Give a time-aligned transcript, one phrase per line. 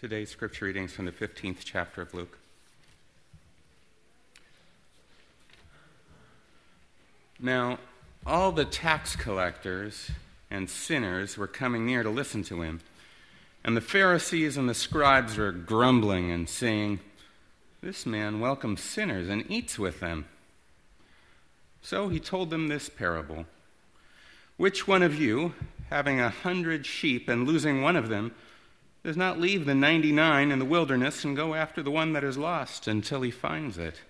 [0.00, 2.38] Today's scripture readings from the 15th chapter of Luke.
[7.38, 7.78] Now,
[8.24, 10.10] all the tax collectors
[10.50, 12.80] and sinners were coming near to listen to him,
[13.62, 17.00] and the Pharisees and the scribes were grumbling and saying,
[17.82, 20.24] This man welcomes sinners and eats with them.
[21.82, 23.44] So he told them this parable
[24.56, 25.52] Which one of you,
[25.90, 28.32] having a hundred sheep and losing one of them,
[29.02, 32.36] does not leave the 99 in the wilderness and go after the one that is
[32.36, 34.02] lost until he finds it.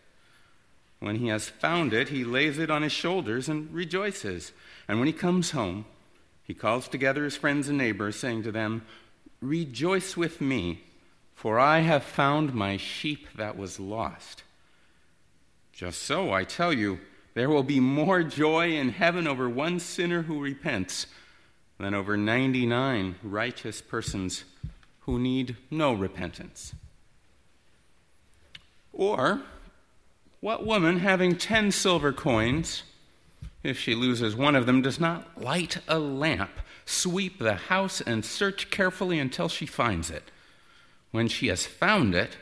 [0.99, 4.53] When he has found it, he lays it on his shoulders and rejoices.
[4.89, 5.87] And when he comes home,
[6.43, 8.85] he calls together his friends and neighbors, saying to them,
[9.41, 10.83] Rejoice with me,
[11.35, 14.43] for I have found my sheep that was lost.
[15.73, 16.99] Just so, I tell you,
[17.33, 21.07] there will be more joy in heaven over one sinner who repents
[21.79, 24.45] than over 99 righteous persons
[25.01, 26.75] who need no repentance?
[28.93, 29.43] Or,
[30.41, 32.83] what woman having ten silver coins,
[33.63, 36.51] if she loses one of them, does not light a lamp,
[36.85, 40.31] sweep the house, and search carefully until she finds it?
[41.11, 42.37] When she has found it,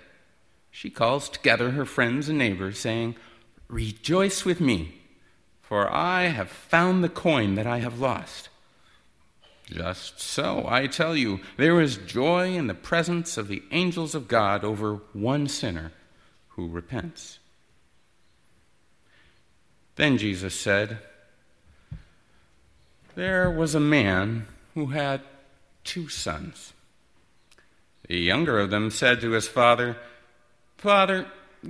[0.70, 3.16] she calls together her friends and neighbors, saying,
[3.68, 5.00] Rejoice with me,
[5.60, 8.48] for I have found the coin that I have lost.
[9.70, 14.26] Just so, I tell you, there is joy in the presence of the angels of
[14.26, 15.92] God over one sinner
[16.48, 17.38] who repents.
[19.96, 20.98] Then Jesus said,
[23.14, 25.20] There was a man who had
[25.84, 26.72] two sons.
[28.06, 29.98] The younger of them said to his father,
[30.78, 31.26] Father,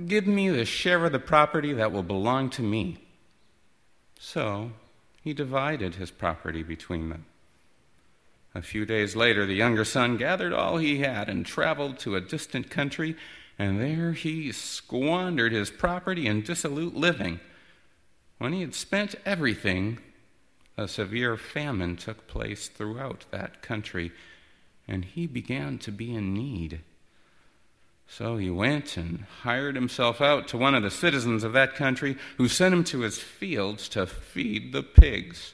[0.07, 2.99] give me the share of the property that will belong to me.
[4.19, 4.71] So
[5.21, 7.25] he divided his property between them.
[8.55, 12.21] A few days later, the younger son gathered all he had and traveled to a
[12.21, 13.15] distant country,
[13.59, 17.39] and there he squandered his property in dissolute living.
[18.39, 19.99] When he had spent everything,
[20.77, 24.11] a severe famine took place throughout that country,
[24.87, 26.79] and he began to be in need.
[28.07, 32.17] So he went and hired himself out to one of the citizens of that country,
[32.37, 35.53] who sent him to his fields to feed the pigs.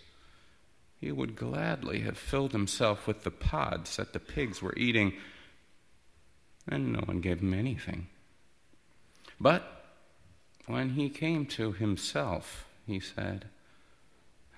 [1.00, 5.14] He would gladly have filled himself with the pods that the pigs were eating,
[6.68, 8.08] and no one gave him anything.
[9.40, 9.86] But
[10.66, 13.46] when he came to himself, he said,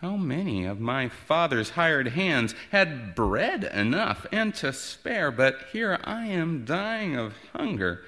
[0.02, 6.00] How many of my father's hired hands had bread enough and to spare, but here
[6.04, 8.04] I am dying of hunger?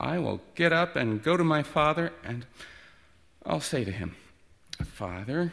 [0.00, 2.44] I will get up and go to my father, and
[3.46, 4.16] I'll say to him,
[4.84, 5.52] Father,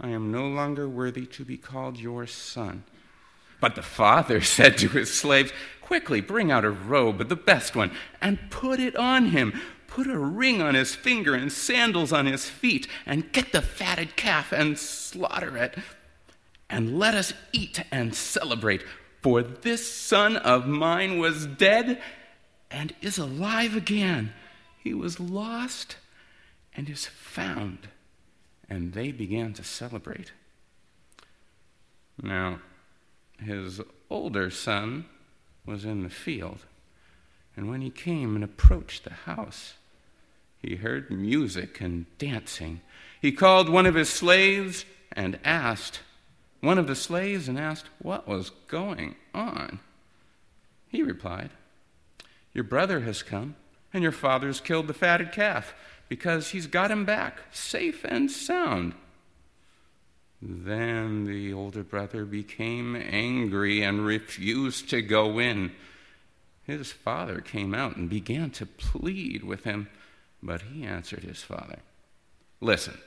[0.00, 2.84] I am no longer worthy to be called your son.
[3.60, 7.92] But the father said to his slaves, Quickly bring out a robe, the best one,
[8.20, 9.60] and put it on him.
[9.86, 14.16] Put a ring on his finger and sandals on his feet, and get the fatted
[14.16, 15.76] calf and slaughter it.
[16.70, 18.82] And let us eat and celebrate.
[19.20, 22.00] For this son of mine was dead
[22.70, 24.32] and is alive again.
[24.82, 25.96] He was lost
[26.74, 27.88] and is found
[28.68, 30.32] and they began to celebrate.
[32.22, 32.60] Now,
[33.38, 33.80] his
[34.10, 35.06] older son
[35.66, 36.60] was in the field,
[37.56, 39.74] and when he came and approached the house,
[40.58, 42.80] he heard music and dancing.
[43.20, 46.00] He called one of his slaves and asked,
[46.60, 49.80] one of the slaves and asked what was going on.
[50.88, 51.50] He replied,
[52.52, 53.56] Your brother has come,
[53.92, 55.74] and your father's killed the fatted calf
[56.12, 58.92] because he's got him back safe and sound.
[60.42, 65.72] Then the older brother became angry and refused to go in.
[66.64, 69.88] His father came out and began to plead with him,
[70.42, 71.78] but he answered his father
[72.60, 72.98] Listen,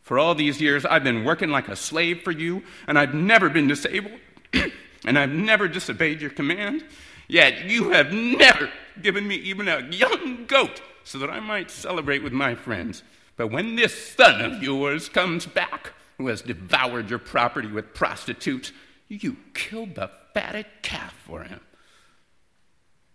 [0.00, 3.50] for all these years I've been working like a slave for you, and I've never
[3.50, 4.20] been disabled,
[5.04, 6.84] and I've never disobeyed your command.
[7.26, 8.70] Yet you have never
[9.02, 13.02] given me even a young goat so that I might celebrate with my friends.
[13.38, 18.72] But when this son of yours comes back, who has devoured your property with prostitutes,
[19.08, 21.60] you killed the fatted calf for him.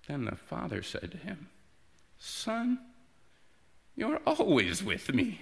[0.07, 1.49] Then the father said to him,
[2.17, 2.79] Son,
[3.95, 5.41] you're always with me,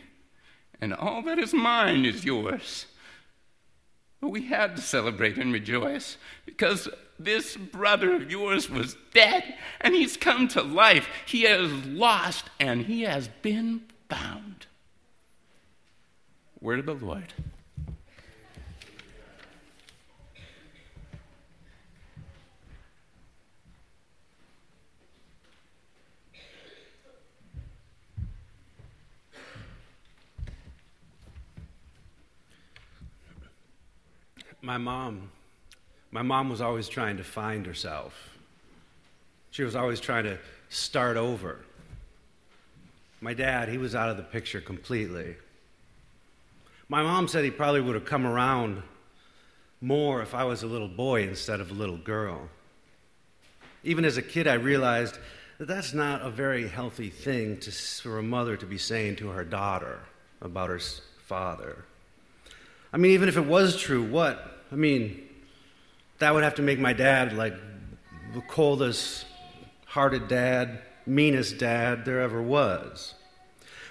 [0.81, 2.85] and all that is mine is yours.
[4.21, 6.87] We had to celebrate and rejoice because
[7.17, 11.07] this brother of yours was dead and he's come to life.
[11.25, 14.67] He has lost and he has been found.
[16.59, 17.33] Word of the Lord.
[34.71, 35.29] My mom,
[36.11, 38.37] my mom was always trying to find herself.
[39.49, 40.37] She was always trying to
[40.69, 41.59] start over.
[43.19, 45.35] My dad, he was out of the picture completely.
[46.87, 48.81] My mom said he probably would have come around
[49.81, 52.47] more if I was a little boy instead of a little girl.
[53.83, 55.17] Even as a kid, I realized
[55.57, 59.31] that that's not a very healthy thing to, for a mother to be saying to
[59.31, 59.99] her daughter
[60.41, 60.79] about her
[61.25, 61.83] father.
[62.93, 64.59] I mean, even if it was true, what?
[64.71, 65.27] I mean,
[66.19, 67.55] that would have to make my dad like
[68.33, 69.25] the coldest
[69.85, 73.15] hearted dad, meanest dad there ever was.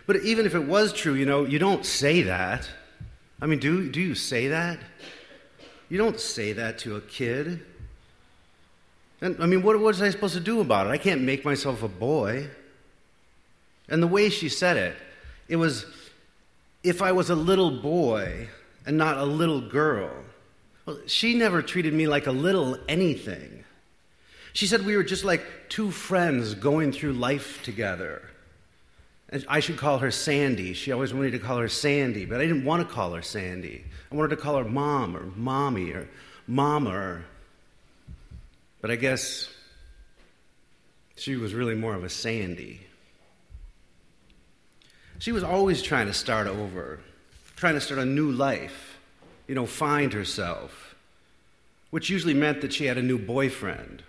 [0.07, 2.69] But even if it was true, you know, you don't say that.
[3.41, 4.79] I mean, do, do you say that?
[5.89, 7.63] You don't say that to a kid.
[9.21, 10.91] And I mean, what, was I supposed to do about it?
[10.91, 12.49] I can't make myself a boy.
[13.89, 14.97] And the way she said it,
[15.49, 15.85] it was
[16.83, 18.49] if I was a little boy,
[18.87, 20.11] and not a little girl.
[20.91, 23.63] Well, she never treated me like a little anything.
[24.53, 28.29] She said we were just like two friends going through life together.
[29.29, 30.73] And I should call her Sandy.
[30.73, 33.85] She always wanted to call her Sandy, but I didn't want to call her Sandy.
[34.11, 36.09] I wanted to call her Mom or Mommy or
[36.49, 36.91] Mama.
[36.91, 37.25] Or...
[38.81, 39.49] But I guess
[41.15, 42.81] she was really more of a Sandy.
[45.21, 46.99] She was always trying to start over
[47.61, 48.90] trying to start a new life,
[49.51, 50.95] you know, find herself,
[51.91, 54.05] which usually meant that she had a new boyfriend,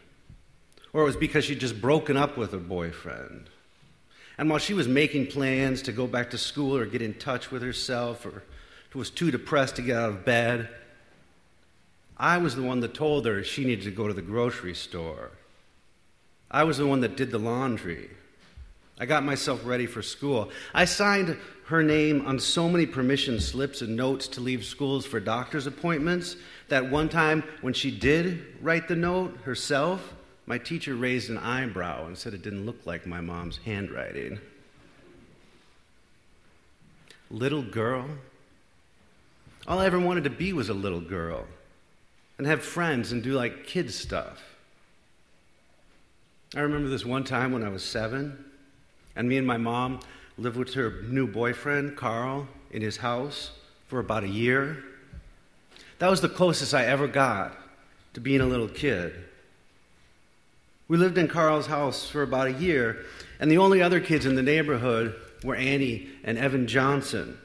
[0.93, 3.49] or it was because she'd just broken up with her boyfriend.
[4.37, 7.49] And while she was making plans to go back to school or get in touch
[7.49, 8.43] with herself, or
[8.93, 10.69] was too depressed to get out of bed,
[12.17, 15.31] I was the one that told her she needed to go to the grocery store.
[16.51, 18.11] I was the one that did the laundry.
[19.01, 20.51] I got myself ready for school.
[20.75, 25.19] I signed her name on so many permission slips and notes to leave schools for
[25.19, 26.35] doctor's appointments
[26.67, 30.13] that one time when she did write the note herself,
[30.45, 34.39] my teacher raised an eyebrow and said it didn't look like my mom's handwriting.
[37.31, 38.05] Little girl?
[39.67, 41.47] All I ever wanted to be was a little girl
[42.37, 44.43] and have friends and do like kids stuff.
[46.55, 48.45] I remember this one time when I was seven,
[49.15, 49.99] and me and my mom
[50.37, 53.51] lived with her new boyfriend, Carl, in his house
[53.87, 54.83] for about a year.
[55.99, 57.55] That was the closest I ever got
[58.13, 59.13] to being a little kid.
[60.87, 63.05] We lived in Carl's house for about a year,
[63.39, 67.37] and the only other kids in the neighborhood were Annie and Evan Johnson.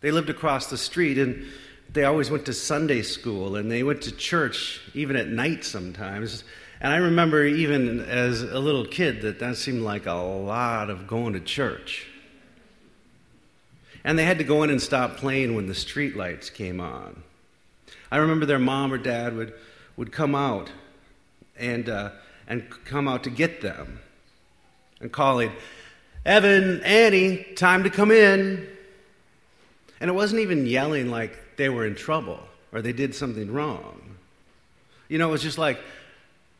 [0.00, 1.46] They lived across the street, and
[1.92, 6.44] they always went to Sunday school, and they went to church even at night sometimes.
[6.82, 11.06] And I remember, even as a little kid, that that seemed like a lot of
[11.06, 12.08] going to church.
[14.02, 17.22] And they had to go in and stop playing when the street lights came on.
[18.10, 19.54] I remember their mom or dad would,
[19.96, 20.72] would come out
[21.56, 22.10] and, uh,
[22.48, 24.00] and come out to get them
[25.00, 25.52] and calling,
[26.26, 28.66] Evan, Annie, time to come in.
[30.00, 32.40] And it wasn't even yelling like they were in trouble
[32.72, 34.16] or they did something wrong.
[35.08, 35.78] You know, it was just like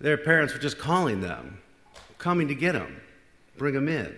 [0.03, 1.59] their parents were just calling them,
[2.19, 3.01] coming to get them,
[3.57, 4.13] bring them in.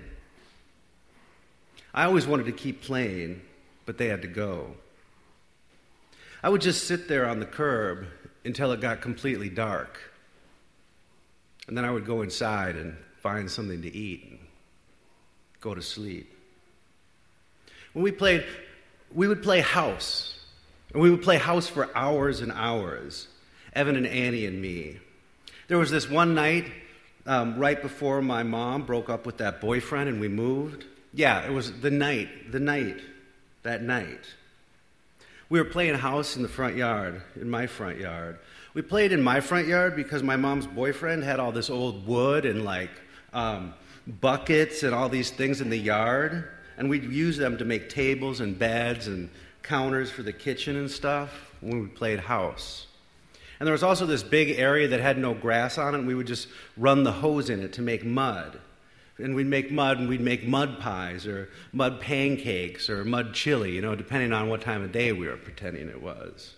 [1.92, 3.42] I always wanted to keep playing,
[3.84, 4.74] but they had to go.
[6.42, 8.06] I would just sit there on the curb
[8.46, 10.00] until it got completely dark.
[11.68, 14.38] And then I would go inside and find something to eat and
[15.60, 16.34] go to sleep.
[17.92, 18.44] When we played,
[19.14, 20.38] we would play house.
[20.92, 23.28] And we would play house for hours and hours,
[23.74, 24.98] Evan and Annie and me.
[25.68, 26.70] There was this one night
[27.26, 30.84] um, right before my mom broke up with that boyfriend and we moved.
[31.12, 33.00] Yeah, it was the night, the night,
[33.62, 34.20] that night.
[35.48, 38.38] We were playing house in the front yard, in my front yard.
[38.74, 42.44] We played in my front yard because my mom's boyfriend had all this old wood
[42.44, 42.90] and like
[43.32, 43.72] um,
[44.20, 46.48] buckets and all these things in the yard.
[46.76, 49.30] And we'd use them to make tables and beds and
[49.62, 52.86] counters for the kitchen and stuff when we played house.
[53.58, 56.14] And there was also this big area that had no grass on it, and we
[56.14, 58.58] would just run the hose in it to make mud.
[59.18, 63.72] And we'd make mud, and we'd make mud pies, or mud pancakes, or mud chili,
[63.72, 66.54] you know, depending on what time of day we were pretending it was.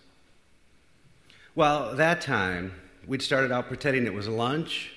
[1.53, 2.73] Well, that time,
[3.05, 4.91] we'd started out pretending it was lunch,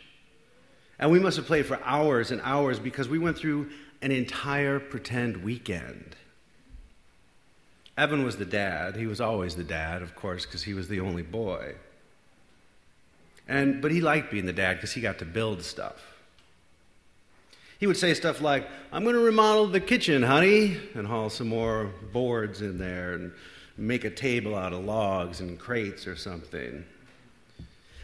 [0.99, 3.71] and we must have played for hours and hours because we went through
[4.03, 6.17] an entire pretend weekend.
[7.97, 8.97] Evan was the dad.
[8.97, 11.75] He was always the dad, of course, because he was the only boy.
[13.51, 16.01] And, but he liked being the dad because he got to build stuff.
[17.81, 21.49] He would say stuff like, I'm going to remodel the kitchen, honey, and haul some
[21.49, 23.33] more boards in there and
[23.77, 26.85] make a table out of logs and crates or something.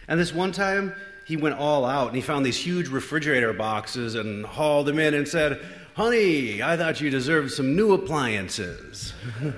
[0.09, 0.93] And this one time,
[1.29, 5.15] he went all out and he found these huge refrigerator boxes and hauled them in
[5.15, 9.15] and said, Honey, I thought you deserved some new appliances.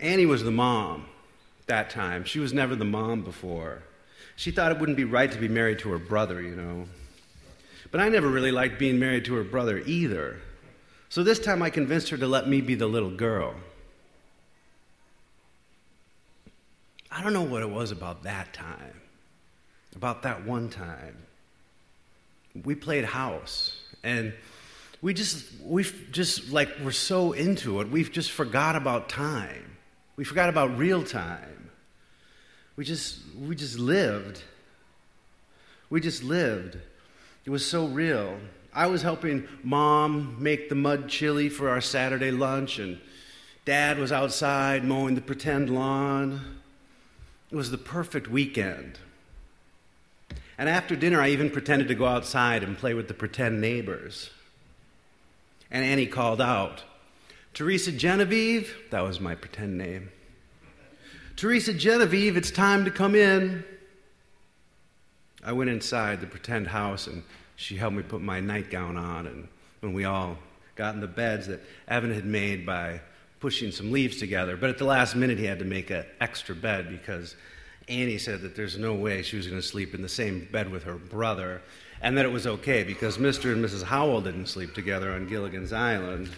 [0.00, 1.04] Annie was the mom
[1.66, 2.24] that time.
[2.24, 3.82] She was never the mom before.
[4.36, 6.86] She thought it wouldn't be right to be married to her brother, you know.
[7.90, 10.38] But I never really liked being married to her brother either.
[11.08, 13.54] So this time I convinced her to let me be the little girl.
[17.10, 19.02] I don't know what it was about that time,
[19.94, 21.16] about that one time.
[22.64, 24.32] We played house, and
[25.02, 29.76] we just, we just like, we're so into it, we've just forgot about time.
[30.16, 31.51] We forgot about real time.
[32.76, 34.42] We just, we just lived.
[35.90, 36.78] We just lived.
[37.44, 38.38] It was so real.
[38.72, 42.98] I was helping mom make the mud chili for our Saturday lunch, and
[43.64, 46.58] dad was outside mowing the pretend lawn.
[47.50, 48.98] It was the perfect weekend.
[50.56, 54.30] And after dinner, I even pretended to go outside and play with the pretend neighbors.
[55.70, 56.84] And Annie called out,
[57.52, 60.10] Teresa Genevieve, that was my pretend name.
[61.36, 63.64] Teresa Genevieve, it's time to come in.
[65.44, 67.22] I went inside the pretend house and
[67.56, 69.26] she helped me put my nightgown on.
[69.26, 69.48] And
[69.80, 70.38] when we all
[70.76, 73.00] got in the beds that Evan had made by
[73.40, 74.56] pushing some leaves together.
[74.56, 77.34] But at the last minute, he had to make an extra bed because
[77.88, 80.70] Annie said that there's no way she was going to sleep in the same bed
[80.70, 81.60] with her brother,
[82.00, 83.52] and that it was okay because Mr.
[83.52, 83.82] and Mrs.
[83.82, 86.30] Howell didn't sleep together on Gilligan's Island.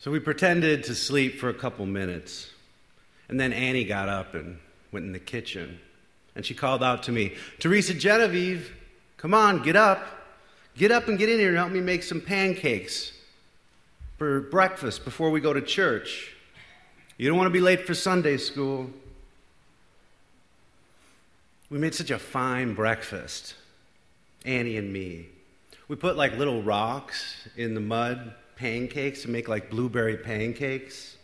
[0.00, 2.48] So we pretended to sleep for a couple minutes.
[3.28, 4.58] And then Annie got up and
[4.92, 5.78] went in the kitchen.
[6.34, 8.74] And she called out to me, Teresa Genevieve,
[9.18, 10.06] come on, get up.
[10.74, 13.12] Get up and get in here and help me make some pancakes
[14.16, 16.34] for breakfast before we go to church.
[17.18, 18.88] You don't want to be late for Sunday school.
[21.68, 23.54] We made such a fine breakfast,
[24.46, 25.26] Annie and me.
[25.88, 31.16] We put like little rocks in the mud pancakes to make like blueberry pancakes.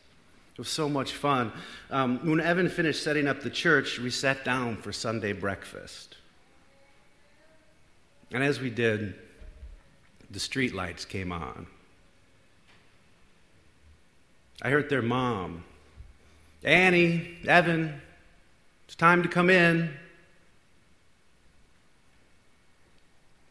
[0.53, 1.53] It was so much fun.
[1.91, 6.17] Um, when Evan finished setting up the church, we sat down for Sunday breakfast.
[8.33, 9.17] And as we did,
[10.31, 11.67] the street lights came on.
[14.63, 15.63] I heard their mom,
[16.65, 18.01] Annie, Evan,
[18.87, 19.91] it's time to come in.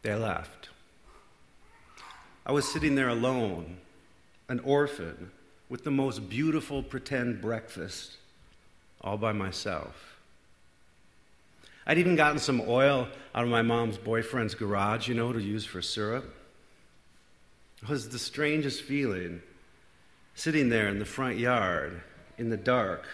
[0.01, 0.69] They left.
[2.45, 3.77] I was sitting there alone,
[4.49, 5.31] an orphan,
[5.67, 8.17] with the most beautiful pretend breakfast,
[9.01, 10.17] all by myself.
[11.87, 15.65] I'd even gotten some oil out of my mom's boyfriend's garage, you know, to use
[15.65, 16.35] for syrup.
[17.81, 19.41] It was the strangest feeling
[20.35, 22.01] sitting there in the front yard
[22.37, 23.05] in the dark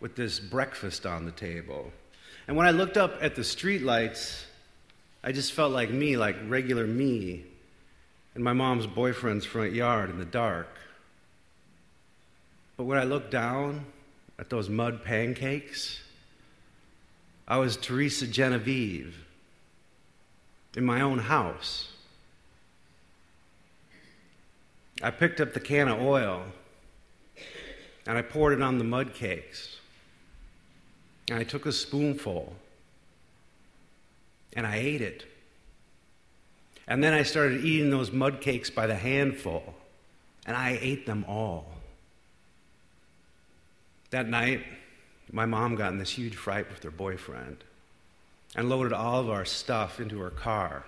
[0.00, 1.92] with this breakfast on the table.
[2.46, 4.44] And when I looked up at the streetlights,
[5.22, 7.44] I just felt like me, like regular me,
[8.34, 10.68] in my mom's boyfriend's front yard in the dark.
[12.76, 13.86] But when I looked down
[14.38, 16.00] at those mud pancakes,
[17.46, 19.24] I was Teresa Genevieve
[20.76, 21.90] in my own house.
[25.02, 26.42] I picked up the can of oil
[28.06, 29.78] and I poured it on the mud cakes.
[31.30, 32.54] And I took a spoonful
[34.54, 35.24] and I ate it.
[36.86, 39.74] And then I started eating those mud cakes by the handful,
[40.46, 41.66] and I ate them all.
[44.10, 44.64] That night,
[45.32, 47.64] my mom got in this huge fight with her boyfriend
[48.54, 50.84] and loaded all of our stuff into her car.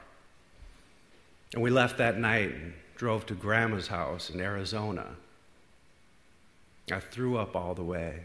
[1.53, 5.07] And we left that night and drove to grandma's house in Arizona.
[6.93, 8.21] I threw up all the way.